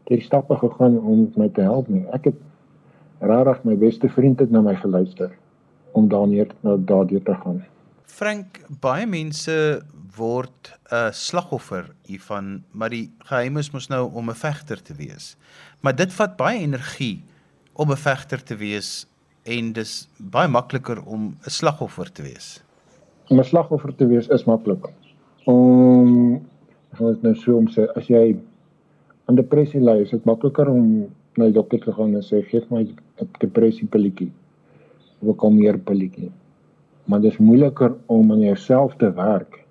[0.09, 2.05] het stappe gegaan om my te help nie.
[2.13, 2.35] Ek het
[3.19, 5.31] regtig my beste vriend het na my geluister
[5.91, 7.63] om daarneer daardeur te gaan.
[8.05, 9.81] Frank, baie mense
[10.17, 15.37] word 'n slagoffer hiervan, maar die geheim is mos nou om 'n vegter te wees.
[15.81, 17.23] Maar dit vat baie energie
[17.79, 19.07] om 'n vegter te wees
[19.47, 22.47] en dis baie makliker om 'n slagoffer te wees.
[23.29, 24.89] Om 'n slagoffer te wees is maklik.
[25.45, 26.41] Om
[26.97, 28.37] dit nou so om sê as jy
[29.25, 32.61] aan depressie ly, is dit makliker om na die dokter te gaan en sê gee
[32.69, 34.31] my 'n depressie pilletjie.
[35.21, 36.31] Of 'n kalmeer pilletjie.
[37.05, 39.65] Maar dit is moeiliker om aan jouself te werk.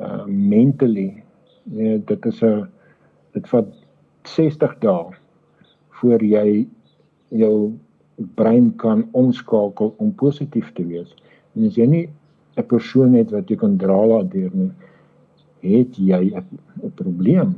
[0.00, 1.22] Uh mentally.
[1.64, 2.68] Ja, dit is 'n
[3.32, 3.66] dit vat
[4.24, 5.16] 60 dae
[5.90, 6.68] voor jy
[7.28, 7.72] jou
[8.34, 11.14] brein kan omskakel om positief te wees.
[11.56, 12.08] En as jy nie
[12.56, 14.72] 'n persoon het wat jy kan dra daardeur nie,
[15.62, 17.54] het jy 'n probleem.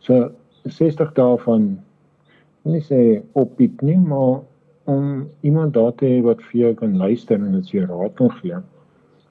[0.00, 0.32] So
[0.64, 1.78] 60 dae van
[2.64, 4.40] nie sê oppiep nie, maar
[4.84, 8.30] om iemand daar te hê wat vir jou kan luister en dit vir raad kan
[8.30, 8.56] gee.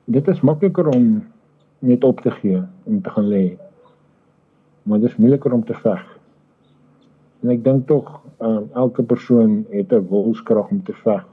[0.06, 1.24] Dit is makliker om
[1.80, 3.58] net op te gee en te gaan lê.
[4.84, 6.19] Maar dit is moeiliker om te veg.
[7.44, 8.08] En ek dink tog
[8.44, 11.24] um, elke persoon het 'n wilskrag om te veg.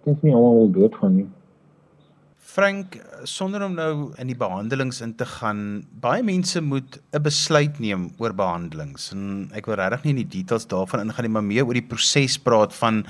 [0.00, 1.28] Ek dink nie almal wil doodgaan nie.
[2.50, 7.78] Frank, sonder om nou in die behandelings in te gaan, baie mense moet 'n besluit
[7.78, 11.44] neem oor behandelings en ek wil regtig nie in die details daarvan ingaan nie, maar
[11.44, 13.04] meer oor die proses praat van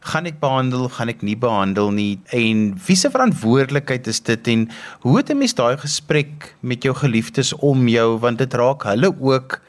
[0.00, 4.68] gaan ek behandel, gaan ek nie behandel nie en wie se verantwoordelikheid is dit en
[5.02, 9.12] hoe het 'n mens daai gesprek met jou geliefdes om jou want dit raak hulle
[9.20, 9.60] ook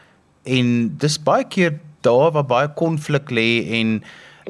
[0.46, 4.00] en dis baie keer daar waar baie konflik lê en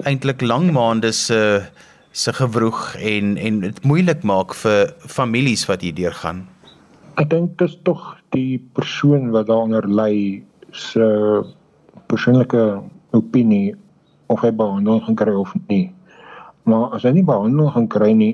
[0.08, 1.62] eintlik lang maande se
[2.12, 6.48] se gewroeg en en dit moeilik maak vir families wat hier deurgaan.
[7.22, 11.06] Ek dink dit is tog die persoon wat daaronder ly se
[12.10, 12.82] persoonlike
[13.12, 13.76] opinie
[14.30, 15.90] of hy behandeling gaan kry of nie.
[16.70, 18.34] Maar as hy nie behandeling gaan kry nie,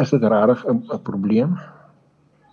[0.00, 1.58] is dit regtig 'n probleem.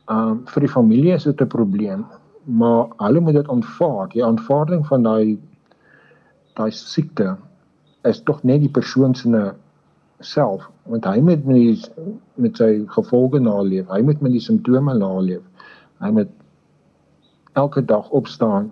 [0.10, 2.06] Um vir die familie is dit 'n probleem
[2.48, 4.08] maar hulle moet dit aanvaar.
[4.10, 5.40] Die aanvaarding van daai
[6.56, 7.36] daai siekte
[8.08, 9.42] is tog net die persoon se
[10.26, 11.76] self want hy moet met die,
[12.36, 13.90] met sy gevolge naleef.
[13.92, 15.44] Hy moet met die simptome naleef.
[16.00, 16.32] Hy moet
[17.60, 18.72] elke dag opstaan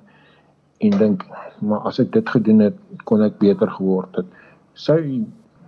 [0.80, 1.26] en dink
[1.60, 4.28] maar as ek dit gedoen het, kon ek beter geword het.
[4.74, 4.98] Sy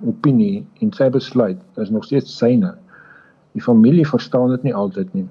[0.08, 2.74] opinie en sy besluit is nog steeds syne.
[3.58, 5.28] Die familie verstaan dit nie altyd nie.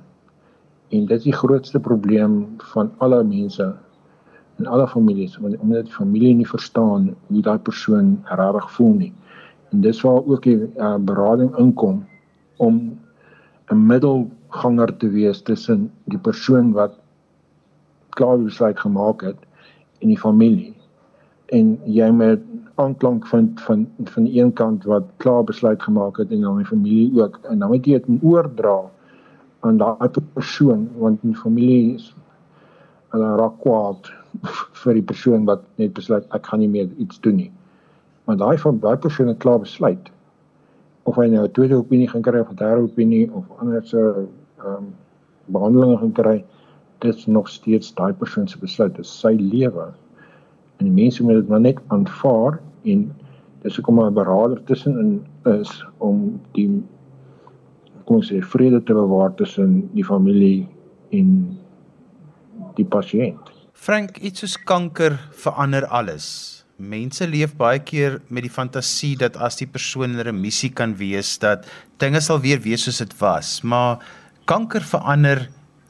[0.88, 3.74] En dit is die grootste probleem van alle mense
[4.58, 9.12] in alle families omdat die familie nie verstaan hoe daai persoon regtig voel nie.
[9.70, 12.04] En dis waar ook die uh, berading inkom
[12.56, 12.98] om
[13.68, 16.94] 'n middelganger te wees tussen die persoon wat
[18.08, 19.36] klaar besluit gemaak het
[19.98, 20.74] en die familie.
[21.46, 22.40] En jy met
[22.74, 26.66] aanklank van van van die een kant wat klaar besluit gemaak het en dan die
[26.66, 28.78] familie ook en dan moet jy dit oordra
[29.66, 32.14] aan daai persoon want die familie is
[33.14, 34.10] hulle raak kwaad
[34.82, 37.50] vir die persoon wat net besluit ek gaan nie meer iets doen nie.
[38.26, 40.10] Maar daai van daai persoon het klaar besluit
[41.06, 44.26] of hy nou 'n tweede opinie gaan kry of 'n derde opinie of anders ehm
[44.66, 44.94] um,
[45.46, 46.44] behandeling gaan kry,
[46.98, 49.92] dit is nog steeds daai persoon se besluit, dit is sy lewe.
[50.76, 53.06] En mense moet dit maar net aanvaar en
[53.62, 56.82] dis hoekom 'n beraader tussenin is om die
[58.06, 60.66] kom ons sê vrede te bewaar tussen die familie
[61.14, 61.30] en
[62.78, 63.50] die pasiënt.
[63.76, 66.28] Frank, iets soos kanker verander alles.
[66.76, 71.34] Mense leef baie keer met die fantasie dat as die persoon in remissie kan wees
[71.40, 71.64] dat
[72.00, 74.02] dinge sal weer wees soos dit was, maar
[74.48, 75.46] kanker verander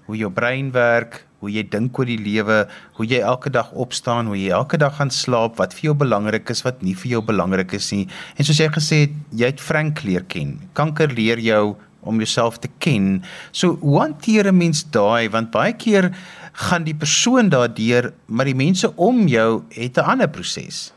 [0.07, 2.63] hoe jou brein werk, hoe jy dink oor die lewe,
[2.97, 6.49] hoe jy elke dag opstaan, hoe jy elke dag gaan slaap, wat vir jou belangrik
[6.55, 8.07] is, wat nie vir jou belangrik is nie.
[8.39, 10.57] En soos jy gesê het, jy het Frank leer ken.
[10.79, 13.23] Kanker leer jou om jouself te ken.
[13.51, 16.11] So hoe hanteer 'n mens daai want baie keer
[16.53, 20.93] gaan die persoon daardeur, maar die mense om jou het 'n ander proses.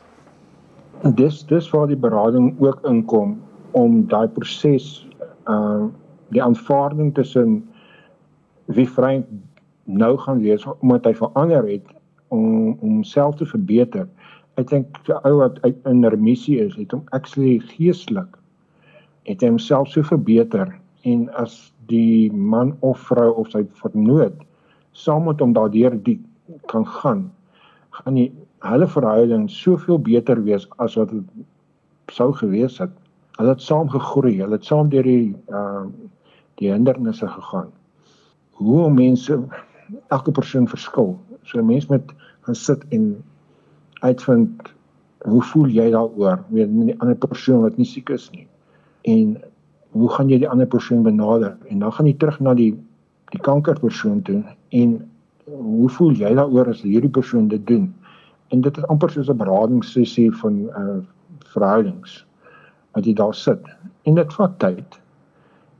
[1.14, 5.06] Dis dis waar die berading ook inkom om daai proses
[5.46, 5.86] ehm uh,
[6.30, 7.68] die aanvaarding tussen
[8.66, 9.26] wie Frank
[9.84, 11.86] nou gaan wees omdat hy verander het
[12.28, 14.06] om om homself te verbeter.
[14.54, 18.38] Ek dink die ou wat in remissie is, het hom actually geestelik
[19.22, 24.36] het homself so verbeter en as die man of vrou of sy vernoot
[24.92, 26.20] saam met hom daardeur die
[26.66, 27.30] kan gaan
[27.90, 31.24] gaan die hulle verhouding soveel beter wees as wat dit
[32.12, 32.92] sou gewees het.
[33.38, 35.86] Hulle het saam gegroei, hulle het saam deur die uh
[36.60, 37.70] die hindernisse gegaan.
[38.60, 39.38] Hoe mense
[40.12, 41.14] elke persoon verskil.
[41.42, 43.24] So 'n mens moet gaan sit en
[44.00, 44.72] uitvind
[45.24, 46.44] hoe voel jy daaroor?
[46.48, 48.46] Weet nie die ander persoon wat nie siek is nie.
[49.02, 49.40] En
[49.90, 52.72] hoe gaan jy die ander persoon benader en dan gaan jy terug na die
[53.30, 54.42] die kankerpersoon toe
[54.74, 54.96] en
[55.50, 57.94] hoe voel jy daaroor as hierdie persoon dit doen?
[58.50, 60.98] En dit is amper soos 'n beradingssessie van uh
[61.50, 62.26] verhoudings
[62.94, 63.62] wat jy daar sit.
[64.02, 65.00] En dit vat tyd.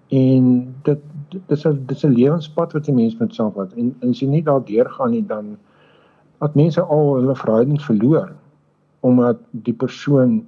[0.09, 1.01] En dit
[1.47, 3.73] dis 'n dis 'n lewenspad wat 'n mens moet saamvat.
[3.73, 5.57] En, en as jy nie daardeur gaan nie dan
[6.39, 8.33] dat mense al hulle verhoudings verloor
[9.01, 10.47] omdat die persoon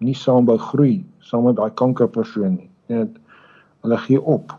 [0.00, 2.70] nie saam wou groei saam met daai kankerpersoon nie.
[2.90, 3.16] Net
[3.84, 4.56] hulle gee op.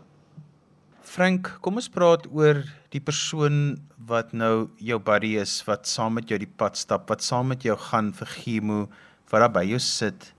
[1.02, 2.62] Frank, kom ons praat oor
[2.94, 3.76] die persoon
[4.08, 7.66] wat nou jou buddy is, wat saam met jou die pad stap, wat saam met
[7.66, 8.78] jou gaan vir chemo,
[9.30, 10.32] wat daar by jou sit.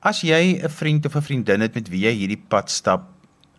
[0.00, 3.10] As jy 'n vriend of 'n vriendin het met wie jy hierdie pad stap,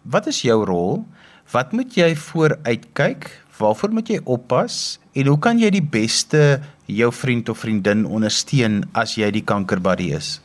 [0.05, 1.05] wat is jou rol?
[1.51, 3.31] Wat moet jy vooruitkyk?
[3.59, 4.99] Waarvoor moet jy oppas?
[5.13, 10.13] En hoe kan jy die beste jou vriend of vriendin ondersteun as jy die kankerbuddy
[10.13, 10.39] is?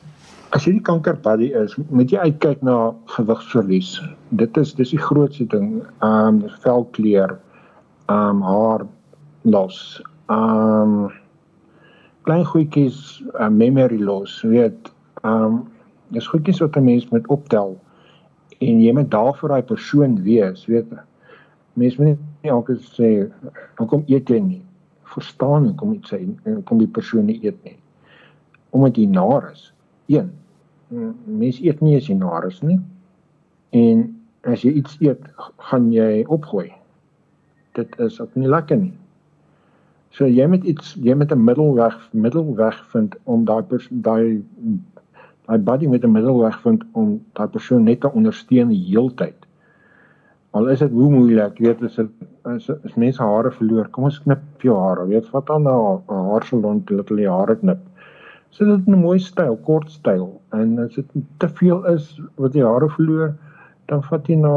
[0.52, 3.94] As jy die kankerbuddy is, moet jy uitkyk na gewigsverlies.
[4.36, 5.78] Dit is dis die grootste ding.
[6.04, 7.38] Ehm um, velkleur,
[8.12, 8.84] ehm um, haar
[9.48, 9.78] los.
[10.28, 11.14] Ehm um,
[12.28, 12.98] klein goedjies,
[13.32, 14.90] uh, memory loss, weet.
[15.22, 15.56] Ehm um,
[16.12, 17.72] dis goedjies wat 'n mens moet optel
[18.60, 20.92] en jy moet daar vir daai persoon wees, weet.
[21.80, 23.32] Mens moet nie elke sê
[23.80, 24.62] hoekom eet jy nie?
[25.16, 27.78] Verstaan hoekom iets sê en kom die persoon nie eet nie.
[28.70, 29.72] Omdat jy naar is.
[30.06, 30.41] 1
[31.24, 32.80] mens eet nie jy naar is nie.
[33.70, 34.04] En
[34.48, 35.20] as jy iets eet,
[35.68, 36.70] gaan jy opgooi.
[37.78, 38.92] Dit is ook nie lekker nie.
[40.12, 44.42] So jy moet iets jy moet 'n middelweg middelweg vind om daai daai
[45.46, 49.46] daai body met 'n middelweg vind om daai persoon net te ondersteun die heeltyd.
[50.50, 52.10] Al is dit hoe moeilik, weet as dit
[52.44, 55.06] as, as mense hare verloor, kom ons knip jou hare.
[55.06, 57.78] Weet wat dan na 'n haarsalon toe dat hulle hare knip
[58.52, 60.41] sit dit in 'n mooi styl, kort styl.
[60.52, 61.06] En as dit
[61.38, 63.34] te veel is wat jy hare verloor,
[63.90, 64.52] dan vat jy na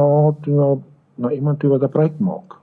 [0.48, 0.76] na
[1.16, 2.58] na iemand toe wat 'n pryk maak.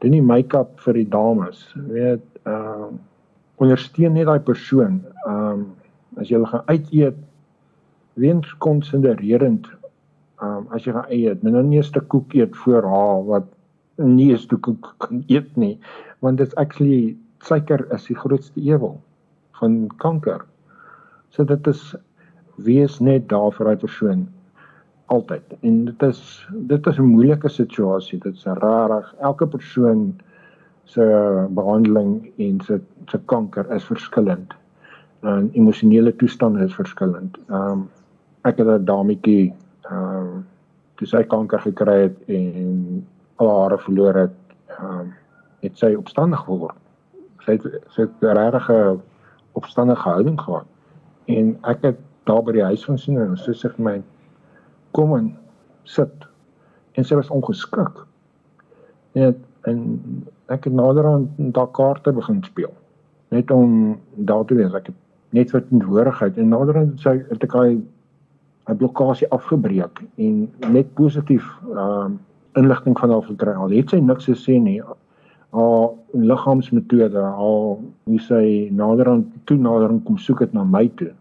[0.00, 1.74] Doen nie make-up vir die dames.
[1.74, 2.90] Weet, ehm uh,
[3.56, 5.02] ondersteun net daai persoon.
[5.26, 5.66] Ehm um,
[6.16, 7.18] as jy gaan uit eet,
[8.14, 9.66] weens konsentrerend
[10.40, 13.24] ehm um, as jy gaan eet, moet nou nie 'n stuk koek eet voor haar
[13.26, 13.46] wat
[13.96, 15.78] nie 'n stuk koek kan eet nie,
[16.20, 19.00] want dit is actually suiker is die grootste ewel
[19.60, 20.44] van kanker.
[21.30, 21.94] So dit is
[22.58, 24.26] wees net daar vir daai persoon
[25.08, 25.54] altyd.
[25.60, 28.18] En dit is dit is 'n moeilike situasie.
[28.18, 29.14] Dit is rarig.
[29.20, 30.20] Elke persoon
[30.84, 34.54] se behandeling en se se kanker is verskillend.
[35.20, 37.38] En emosionele toestande is verskillend.
[37.48, 37.88] Ehm um,
[38.42, 40.46] ek het 'n dametjie ehm um,
[40.96, 44.36] dis sy kanker gekry het en al haar verloor het.
[44.66, 45.14] Ehm um,
[45.60, 46.76] het sy opstandig geword.
[47.38, 48.98] Sy het sy het 'n regte
[49.52, 50.66] opstandige houding gehad
[51.24, 53.96] en ek het daar by die huis van sien en sy sê vir my
[54.96, 55.28] kom en
[55.88, 56.26] sit.
[56.98, 58.04] En sy was ongeskik.
[59.18, 59.36] En
[59.68, 59.80] en
[60.54, 62.72] ek het naderhand daar kaarte begin speel.
[63.34, 63.98] Net om
[64.30, 64.72] daar te wees.
[64.72, 64.96] Ek het
[65.36, 66.38] net vir teenwoordigheid.
[66.38, 67.80] En naderhand sê het ek hy
[68.68, 72.08] 'n blokkade afgebreek en net positief ehm uh,
[72.56, 73.52] inligting van haar gekry.
[73.54, 74.80] Al het sy niks gesê nie
[75.52, 81.12] haar liggaamsmetode al hoe sy naderhand toe naderhand kom soek het na my toe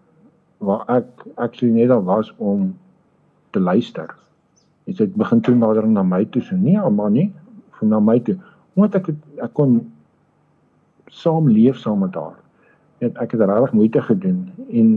[0.58, 2.78] waar ek actually net daar was om
[3.50, 4.16] te luister.
[4.84, 7.34] Dit het begin toe naderhand na my toe so nee maar nie
[7.80, 8.38] van na my toe
[8.78, 9.80] omdat ek het, ek kon
[11.10, 12.38] saam leef saam met haar.
[13.02, 14.92] Net ek het regtig moeite gedoen en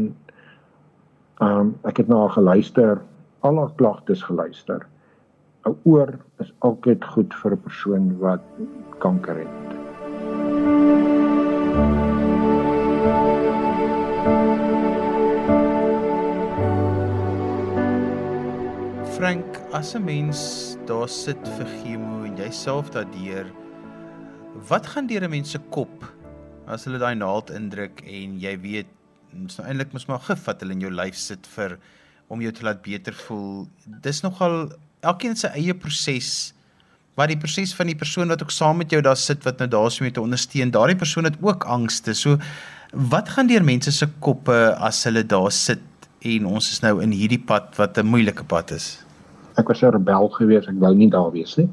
[1.41, 3.01] ehm um, ek het na haar geluister,
[3.41, 4.87] al haar klagtes geluister.
[5.65, 6.13] 'n Oor
[6.45, 8.45] is altyd goed vir 'n persoon wat
[8.99, 9.80] kanker het.
[19.21, 20.41] Frank, as 'n mens
[20.89, 23.47] daar sit vir chemo en jouself daardeur,
[24.69, 26.05] wat gaan deur 'n mens se kop
[26.67, 28.87] as hulle daai naald indruk en jy weet
[29.33, 31.77] mens nou eintlik mos maar gif wat hulle in jou lyf sit vir
[32.29, 33.69] om jou te laat beter voel.
[33.85, 36.55] Dis nogal elkeen se eie proses
[37.15, 39.69] maar die proses van die persoon wat ook saam met jou daar sit wat nou
[39.69, 42.15] daar so mee te ondersteun, daardie persoon het ook angste.
[42.15, 42.39] So
[42.93, 47.13] wat gaan deur mense se koppe as hulle daar sit en ons is nou in
[47.13, 49.10] hierdie pad wat 'n moeilike pad is?
[49.61, 51.69] Ek was 'n rebel geweest, ek wou nie daar wees nie.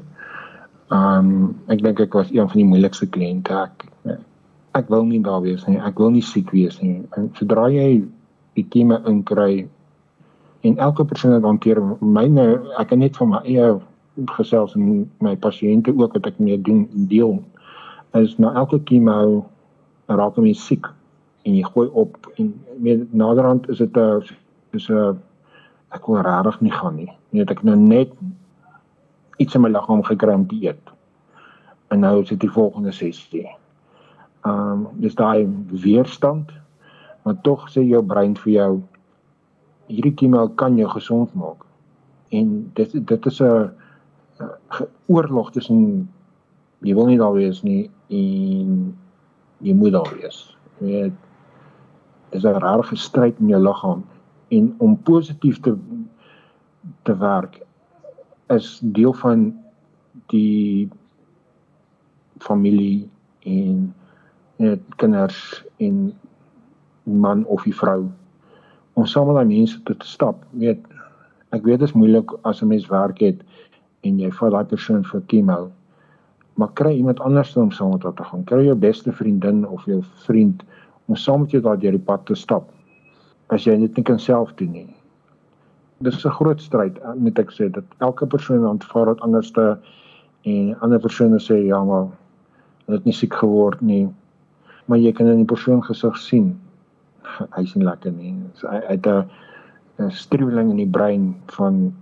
[0.92, 3.52] Um ek dink ek was een van die moeilikste kliënte.
[3.64, 3.88] Ek
[4.78, 5.80] ek wil nie daar wees nie.
[5.80, 7.02] Ek wil nie siek wees nie.
[7.16, 8.04] En sodra jy
[8.54, 9.68] die kieme inkry
[10.60, 12.46] en elke persoon wat hanteer myne
[12.78, 13.68] ek kan net van my eie
[14.34, 17.38] gesels en my pasiënte ook wat ek mee doen deel
[18.18, 19.46] is na elke chemo
[20.08, 20.88] raak my siek
[21.46, 22.50] en jy gooi op en
[22.82, 24.22] meer naderhand is dit 'n
[24.74, 25.18] is 'n
[25.90, 28.12] ek kon regtig nie gaan nie net ek nou net
[29.38, 30.92] iets in my liggaam gekry om te eet.
[31.94, 33.46] En nou is dit die volgende sessie.
[34.46, 36.52] Ehm um, dis daai weerstand
[37.24, 38.70] maar tog sê jou brein vir jou
[39.88, 41.64] hierdie chemo kan jou gesond maak.
[42.32, 43.70] En dit dit is 'n
[45.06, 46.08] oorlog tussen
[46.80, 48.96] jy wil nie daar wees nie en
[49.60, 50.56] jy moet daar wees.
[50.80, 51.12] Jy weet
[52.30, 54.04] dis 'n rare stryd in jou liggaam
[54.48, 55.76] en om positief te
[57.02, 57.60] te werk
[58.54, 59.48] is deel van
[60.32, 60.88] die
[62.38, 63.08] familie
[63.44, 63.94] en
[64.56, 66.14] net kinders en
[67.02, 68.06] man of die vrou
[68.98, 70.42] om saam met daai mense te, stap.
[70.58, 70.82] Weet
[71.54, 73.40] ek weet dit is moeilik as 'n mens werk het
[74.04, 75.70] en jy vat daai persoon vir chemo.
[76.58, 78.44] Maar kry iemand anders om saam met jou te gaan.
[78.44, 80.64] Kry jou beste vriendin of jou vriend
[81.06, 82.72] om saam met jou daai deur die pad te stap.
[83.48, 84.94] As jy dit nie kan self doen nie.
[86.04, 89.78] Dis 'n groot stryd, moet ek sê, dat elke persoon aanvaar dit anderste
[90.44, 92.06] en ander persone sê ja, maar
[92.86, 94.08] hulle het nie siek geword nie.
[94.86, 96.60] Maar jy kan in die persoon gesig sien
[97.56, 98.34] hy sien lekker nie.
[98.54, 101.92] So hy het 'n struweling in die brein van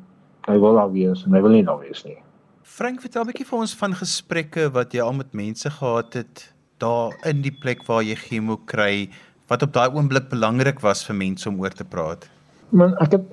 [0.46, 2.18] hy wil daar wees en hy wil nie daar wees nie.
[2.62, 6.52] Frank, vertel 'n bietjie vir ons van gesprekke wat jy al met mense gehad het
[6.78, 9.08] daar in die plek waar jy chemo kry
[9.50, 12.26] wat op daai oomblik belangrik was vir mense om oor te praat.
[12.70, 13.26] Man, ek het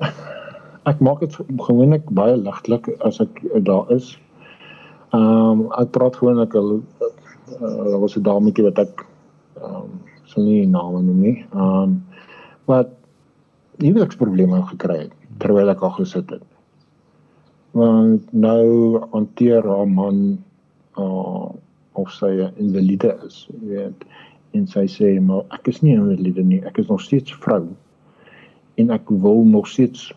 [0.89, 4.13] ek maak dit gewoonlik baie ligtelik as ek daar is.
[5.13, 6.81] Ehm um, ek praat gewoonlik al uh,
[7.59, 9.05] daar was 'n dametjie wat ek
[9.61, 11.37] ehm um, sal nie name noem nie.
[11.53, 12.01] Ehm um,
[12.65, 12.89] wat
[13.81, 16.43] huweliks probleme gekry het terwyl ek al gesit het.
[17.73, 20.37] Want nou hanteer haar man
[20.97, 21.49] uh,
[21.93, 24.05] of sy 'n invalide is, weet
[24.53, 27.67] en sy sê maar ek is nie invalide nie, ek is nog steeds vrou
[28.77, 30.11] en ek wil nog steeds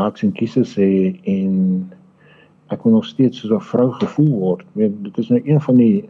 [0.00, 0.88] haaks en kiese sê
[1.28, 1.54] en
[2.70, 4.66] ek wil nog steeds so 'n vrou gevoel word.
[4.72, 6.08] Weet dit is nou een van die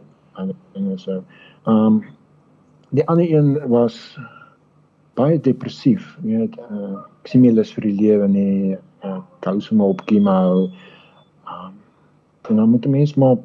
[0.72, 1.22] dinge so.
[1.66, 2.02] Ehm um,
[2.90, 4.18] die ander een was
[5.14, 6.18] baie depressief.
[6.22, 8.76] Jy weet, uh, ek sien my lus vir die lewe nie.
[9.04, 9.20] Uh,
[9.58, 10.70] so maar op chemo.
[11.46, 11.74] Um,
[12.48, 13.36] en dan moet 'n mens maar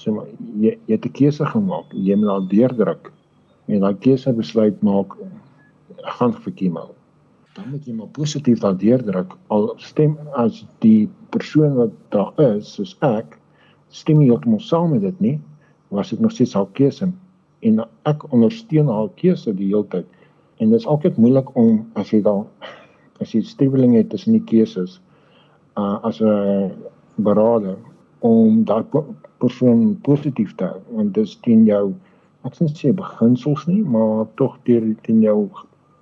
[0.00, 0.28] sê maar
[0.64, 1.92] jy jy het 'n keuse gemaak.
[1.92, 3.12] Jy moet daar deurdruk.
[3.68, 5.16] En daai keuse besluit maak
[6.18, 6.88] gaan vir chemo.
[7.54, 9.36] Dan moet jy maar positief daar deurdruk.
[9.48, 13.38] Al stem as die persoon wat daar is, soos ek,
[13.88, 15.40] stem nie heeltemal saam met dit nie,
[15.88, 17.12] was dit nog steeds haar keuse
[17.60, 20.06] en ek ondersteun haar keuse die hele tyd.
[20.60, 22.46] En dit is altyd moeilik om as jy dan
[23.20, 25.00] as jy streweling het tussen die keuses
[25.76, 26.72] uh as 'n
[27.16, 27.76] beraader
[28.26, 28.84] om daai
[29.40, 31.84] persoon positief te hou want dit is teen jou
[32.48, 35.50] ek sê sê beginsels nie, maar tog deur teen jou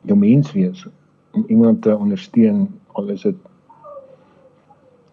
[0.07, 0.87] jou menswees
[1.35, 2.66] om iemand te ondersteun
[2.98, 3.40] al is dit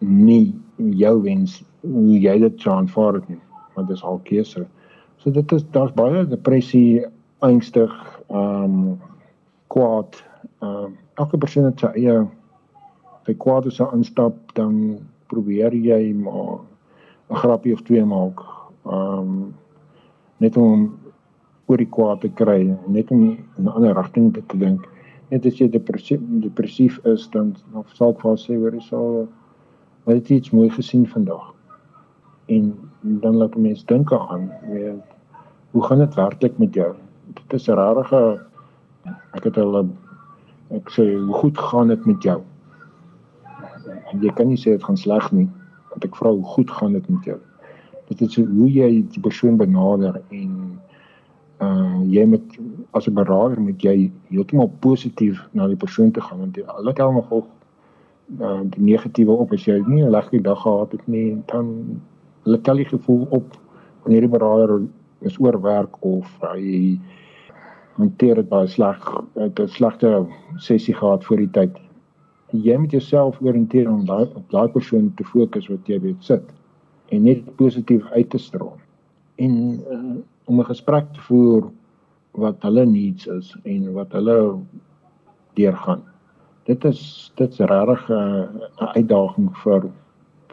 [0.00, 0.54] nie
[1.00, 3.42] jou wens hoe jy dit sou aanvaar het nie,
[3.74, 4.66] want dit is al keuse.
[5.22, 7.04] So dit is daar's baie depressie,
[7.46, 7.92] angstig,
[8.28, 8.96] ehm um,
[9.72, 10.18] kwaad.
[10.60, 12.16] Ehm um, elke persoon het sy eie
[13.26, 14.98] sy kwaad is aanstap dan
[15.30, 16.60] probeer jy maar
[17.30, 18.40] 'n grappie of twee maak.
[18.86, 19.54] Ehm um,
[20.38, 20.98] net om
[21.66, 24.86] oor die kwaad te kry, net om in 'n ander rigting te, dink.
[25.30, 29.28] Net as jy depressief depressief is dan dan sal ek vir sê hoor jy sal
[30.04, 31.54] wat iets mooi gesien vandag.
[32.46, 35.02] En dan laat mense dink aan weet
[35.70, 36.94] hoe gaan dit werklik met jou?
[37.34, 38.40] Dit is 'n rarige
[39.34, 39.88] ek het al
[40.70, 42.40] ek sê hoe goed gaan dit met jou?
[44.12, 45.48] En jy kan nie sê dit gaan sleg nie,
[45.96, 47.36] want ek vra hoe goed gaan dit met jou?
[48.10, 50.52] Dit is hoe jy die persoon benader en
[51.64, 52.58] uh jy met
[52.92, 57.12] as 'n beraader moet jy heeltemal positief na die persoon toe gaan want hulle tel
[57.12, 57.48] nog op
[58.40, 62.00] uh die negatiewe op as jy nie 'n lekker dag gehad het nie dan
[62.44, 63.56] hulle tel die gevoel op
[64.02, 64.82] wanneer die beraader
[65.20, 66.98] is oorwerk of hy
[67.96, 69.00] hanteer dit baie sleg,
[69.34, 70.26] het 'n slegte
[70.56, 71.85] sessie gehad voor die tyd.
[72.62, 76.52] Jy moet jouself orienteer om daai op daai persoon te fokus wat jy weet sit
[77.14, 78.76] en net positief uit te straal.
[79.36, 79.52] En
[79.90, 81.70] uh, om 'n gesprek te voer
[82.30, 84.58] wat hulle needs is en wat hulle
[85.54, 86.02] deurgaan.
[86.64, 89.90] Dit is dit's regtig 'n uitdaging vir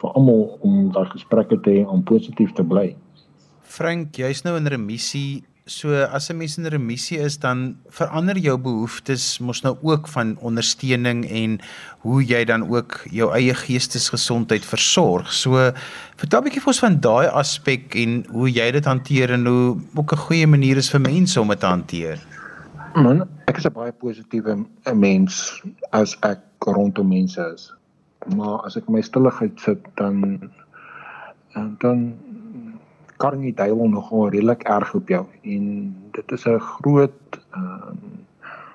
[0.00, 2.96] vir almal om daai gesprekke te hê om positief te bly.
[3.60, 5.44] Frank, jy's nou in remissie.
[5.66, 10.36] So as 'n mens in remissie is, dan verander jou behoeftes mos nou ook van
[10.36, 11.58] ondersteuning en
[12.04, 15.32] hoe jy dan ook jou eie geestesgesondheid versorg.
[15.32, 15.72] So
[16.16, 19.80] vertel 'n bietjie vir ons van daai aspek en hoe jy dit hanteer en hoe
[19.94, 22.20] ook 'n goeie manier is vir mense om dit te hanteer.
[22.94, 25.62] Man, ek is 'n baie positiewe mens
[25.92, 27.72] as ek rondom mense is.
[28.36, 30.50] Maar as ek my stilligheid sit, dan
[31.80, 32.18] dan
[33.16, 35.64] kan die duiwel nogal redelik erg op jou en
[36.12, 38.22] dit is 'n groot ehm um,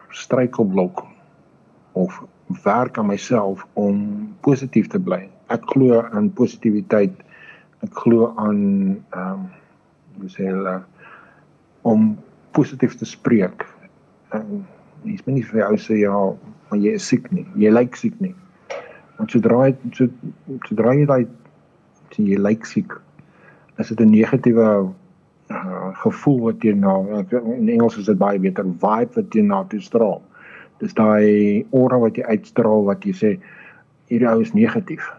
[0.10, 1.06] struikelblok
[1.92, 2.24] of
[2.64, 5.30] werk aan myself om positief te bly.
[5.48, 7.14] Ek glo aan positiwiteit.
[7.86, 8.62] Ek glo aan
[9.10, 9.50] ehm um,
[10.20, 10.82] hoe sê hulle
[11.82, 12.18] om
[12.52, 13.66] positief te spreek.
[14.36, 14.66] En
[15.04, 16.16] mens moet nie vir jou sê ja,
[16.70, 17.46] maar jy is siek nie.
[17.56, 18.36] Jy lyk siek nie.
[19.18, 20.10] Want sodra jy so,
[20.68, 21.28] sodra jy daai
[22.18, 22.98] jy lyk siek,
[23.80, 24.90] is dit 'n negatiewe
[25.50, 26.96] uh, gevoel wat jy na
[27.58, 30.22] in Engels is dit baie beter vibe wat jy na toe straal.
[30.80, 33.32] Dis daai aura wat jy uitstraal wat jy sê
[34.10, 35.12] hierdie ou is negatief.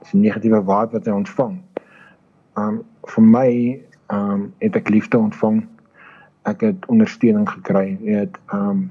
[0.00, 1.58] Dis 'n negatiewe vibe wat hy ontvang.
[2.56, 5.62] Um vir my um het ek liefde ontvang
[6.48, 7.98] ek het ondersteuning gekry.
[8.02, 8.90] Jy ehm um,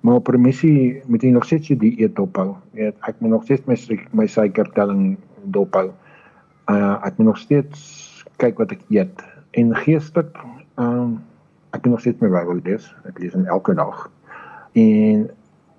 [0.00, 2.54] maar op permissie moet jy nog steeds jou dieet ophou.
[2.78, 3.74] Jy weet, ek moet nog steeds my
[4.12, 5.16] my suikertelling
[5.50, 5.90] dophou.
[6.70, 7.80] Uh ek moet nog steeds
[8.42, 9.22] kyk wat ek eet
[9.56, 10.36] en geestelik
[10.76, 11.12] ehm um,
[11.70, 12.88] ek moet nog steeds my Bybel lees.
[13.08, 14.10] Ek lees hom elke dag.
[14.72, 15.30] En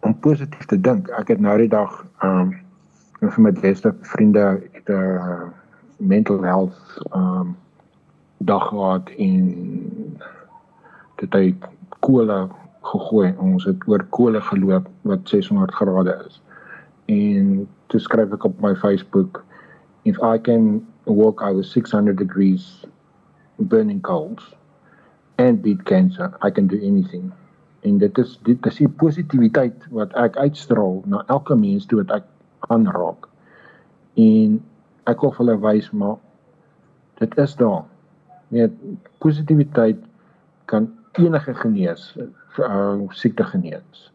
[0.06, 1.10] om positief te dink.
[1.18, 2.54] Ek het nou die dag ehm
[3.20, 5.48] um, vir my beste vriende het 'n uh,
[5.98, 6.78] mental health
[7.12, 7.56] ehm um,
[8.38, 9.44] dag gehad en
[11.16, 11.56] dit hy
[12.00, 12.48] kolle
[12.82, 16.42] gegooi ons het oor kolle geloop wat 600 grade is.
[17.06, 19.44] En toe skryf ek op my Facebook
[20.08, 22.86] if I can walk over 600 degrees
[23.60, 24.40] burning coals
[25.38, 27.34] and beat cancer, I can do anything.
[27.82, 32.14] En dit is dit is die positiwiteit wat ek uitstraal na elke mens toe wat
[32.22, 33.28] ek aanraak.
[34.18, 34.58] En
[35.12, 36.18] ek wil hulle wys maar
[37.22, 37.86] dit is daar.
[38.56, 38.74] Net
[39.24, 40.00] positiwiteit
[40.72, 40.90] kan
[41.20, 44.08] enige genees uh, siekte genees.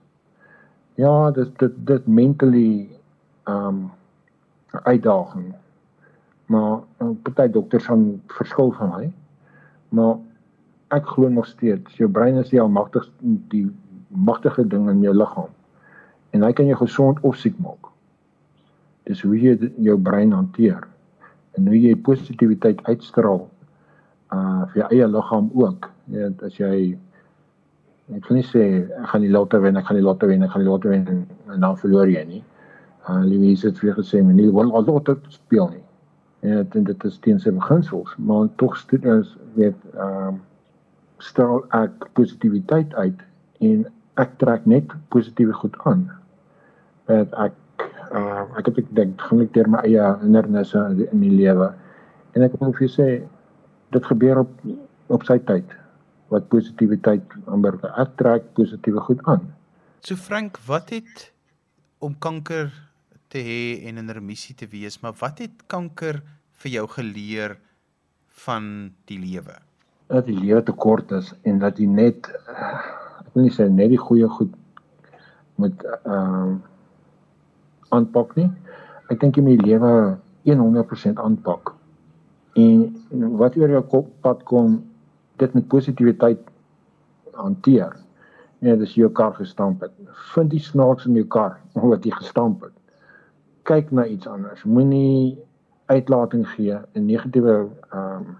[1.00, 2.88] Ja, dit dit dit mentally
[3.48, 3.90] um
[4.72, 5.52] uitdaging.
[6.52, 6.82] Maar
[7.24, 9.06] party dokters gaan verskil van my.
[9.96, 10.16] Maar
[10.92, 13.12] ek glo nog steeds jou brein is die almagtigste
[13.52, 13.66] die
[14.12, 15.52] magtige ding in jou liggaam.
[16.36, 17.88] En hy kan jou gesond of siek maak.
[19.08, 20.84] Dis hoe jy jou brein hanteer
[21.56, 23.46] en hoe jy positiwiteit uitstraal
[24.32, 25.88] uh vir jou eie liggaam ook.
[26.12, 26.98] Ja, as jy
[28.12, 30.52] ek wil nie sê ek gaan die lotte wen, ek gaan die lotte wen, ek
[30.52, 31.22] gaan die lotte wen en,
[31.52, 32.42] en dan verloor jy nie.
[33.08, 35.81] Uh Louise het vir gesê men nie wil al lotte speel nie.
[36.42, 40.40] Ja, dit dit is teen sy beginsels, maar tog students weet ehm um,
[41.22, 43.20] stel ek positiwiteit uit
[43.62, 43.84] en
[44.18, 46.08] ek trek net positiewe goed aan.
[47.06, 50.82] Dat ek uh ek het ek dink gaan ek deur my eie hindernisse
[51.12, 51.70] in die lewe
[52.34, 53.08] en ek wil vir jou sê
[53.94, 54.50] dit gebeur op
[55.14, 55.78] op sy tyd
[56.32, 57.84] wat positiwiteit aanberg.
[58.00, 59.44] Ek trek positiewe goed aan.
[60.02, 61.28] So Frank, wat het
[62.02, 62.72] om kanker
[63.32, 66.20] te hê en in remissie te wees, maar wat het kanker
[66.62, 67.56] vir jou geleer
[68.44, 68.66] van
[69.08, 69.56] die lewe?
[70.12, 73.92] Dat die lewe te kort is en dat jy net ek wil nie sê net
[73.92, 74.52] die goeie goed
[75.60, 76.60] moet ehm uh,
[77.92, 78.48] aanpak nie.
[79.12, 80.16] Ek dink jy moet die lewe
[80.48, 81.74] 100% aanpak.
[82.56, 82.86] En
[83.40, 84.78] wat oor jou kop pad kom
[85.40, 86.40] dit met positiwiteit
[87.36, 87.96] hanteer.
[88.64, 89.92] Nee, dis jou kar gestamp het.
[90.32, 91.58] Vind die snaaks in jou kar
[91.92, 92.81] wat jy gestamp het.
[93.68, 94.64] Kyk na iets anders.
[94.64, 95.38] Moenie
[95.86, 98.38] uitlating gee 'n negatiewe ehm um,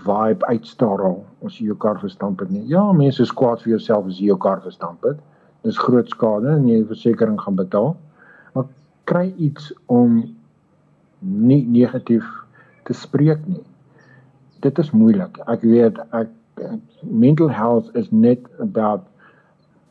[0.00, 2.66] vibe uitstraal as jy jou kar gestamp het nie.
[2.66, 5.18] Ja, mense is kwaad vir jouself as jy jou kar gestamp het.
[5.62, 7.96] Dis groot skade en jy versekerings gaan betaal.
[8.54, 8.64] Maar
[9.04, 10.36] kry iets om
[11.18, 12.24] nie negatief
[12.84, 13.64] te spreek nie
[14.64, 15.38] dit is moeilik.
[15.46, 19.06] Ek weet ek, ek mental health is net about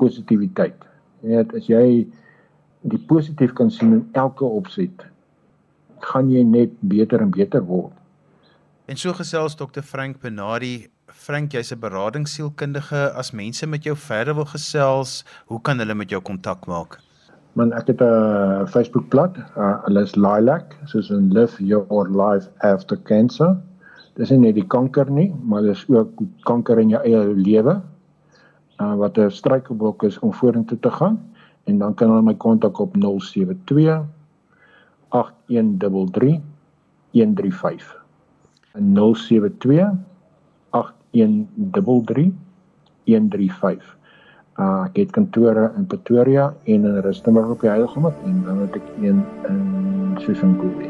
[0.01, 0.87] positiwiteit.
[1.23, 1.85] Jy weet as jy
[2.89, 5.05] die positief kan sien in elke opset,
[6.11, 7.93] gaan jy net beter en beter word.
[8.87, 10.87] En so gesels Dr Frank Benadi.
[11.07, 13.13] Frank, jy's 'n beradingsielkundige.
[13.15, 16.99] As mense met jou verder wil gesels, hoe kan hulle met jou kontak maak?
[17.53, 19.37] Man, ek het 'n Facebookblad.
[19.57, 23.57] Uh, hulle is Lilac, soos in Live Your Life After Cancer
[24.17, 27.77] dis nie net die kanker nie, maar dis ook kanker in jou eie lewe.
[28.81, 31.17] Uh wat 'n struikelblok is om vorentoe te gaan
[31.67, 34.05] en dan kan hulle my kontak op 072
[35.09, 36.39] 8133
[37.11, 38.05] 135.
[38.73, 39.91] 072
[40.71, 42.31] 8133
[43.03, 43.95] 135.
[44.57, 48.79] Uh ek het kantore in Pretoria en in Rustenburg op die Heiligom en dan het
[48.81, 50.89] ek een in Soshanguve.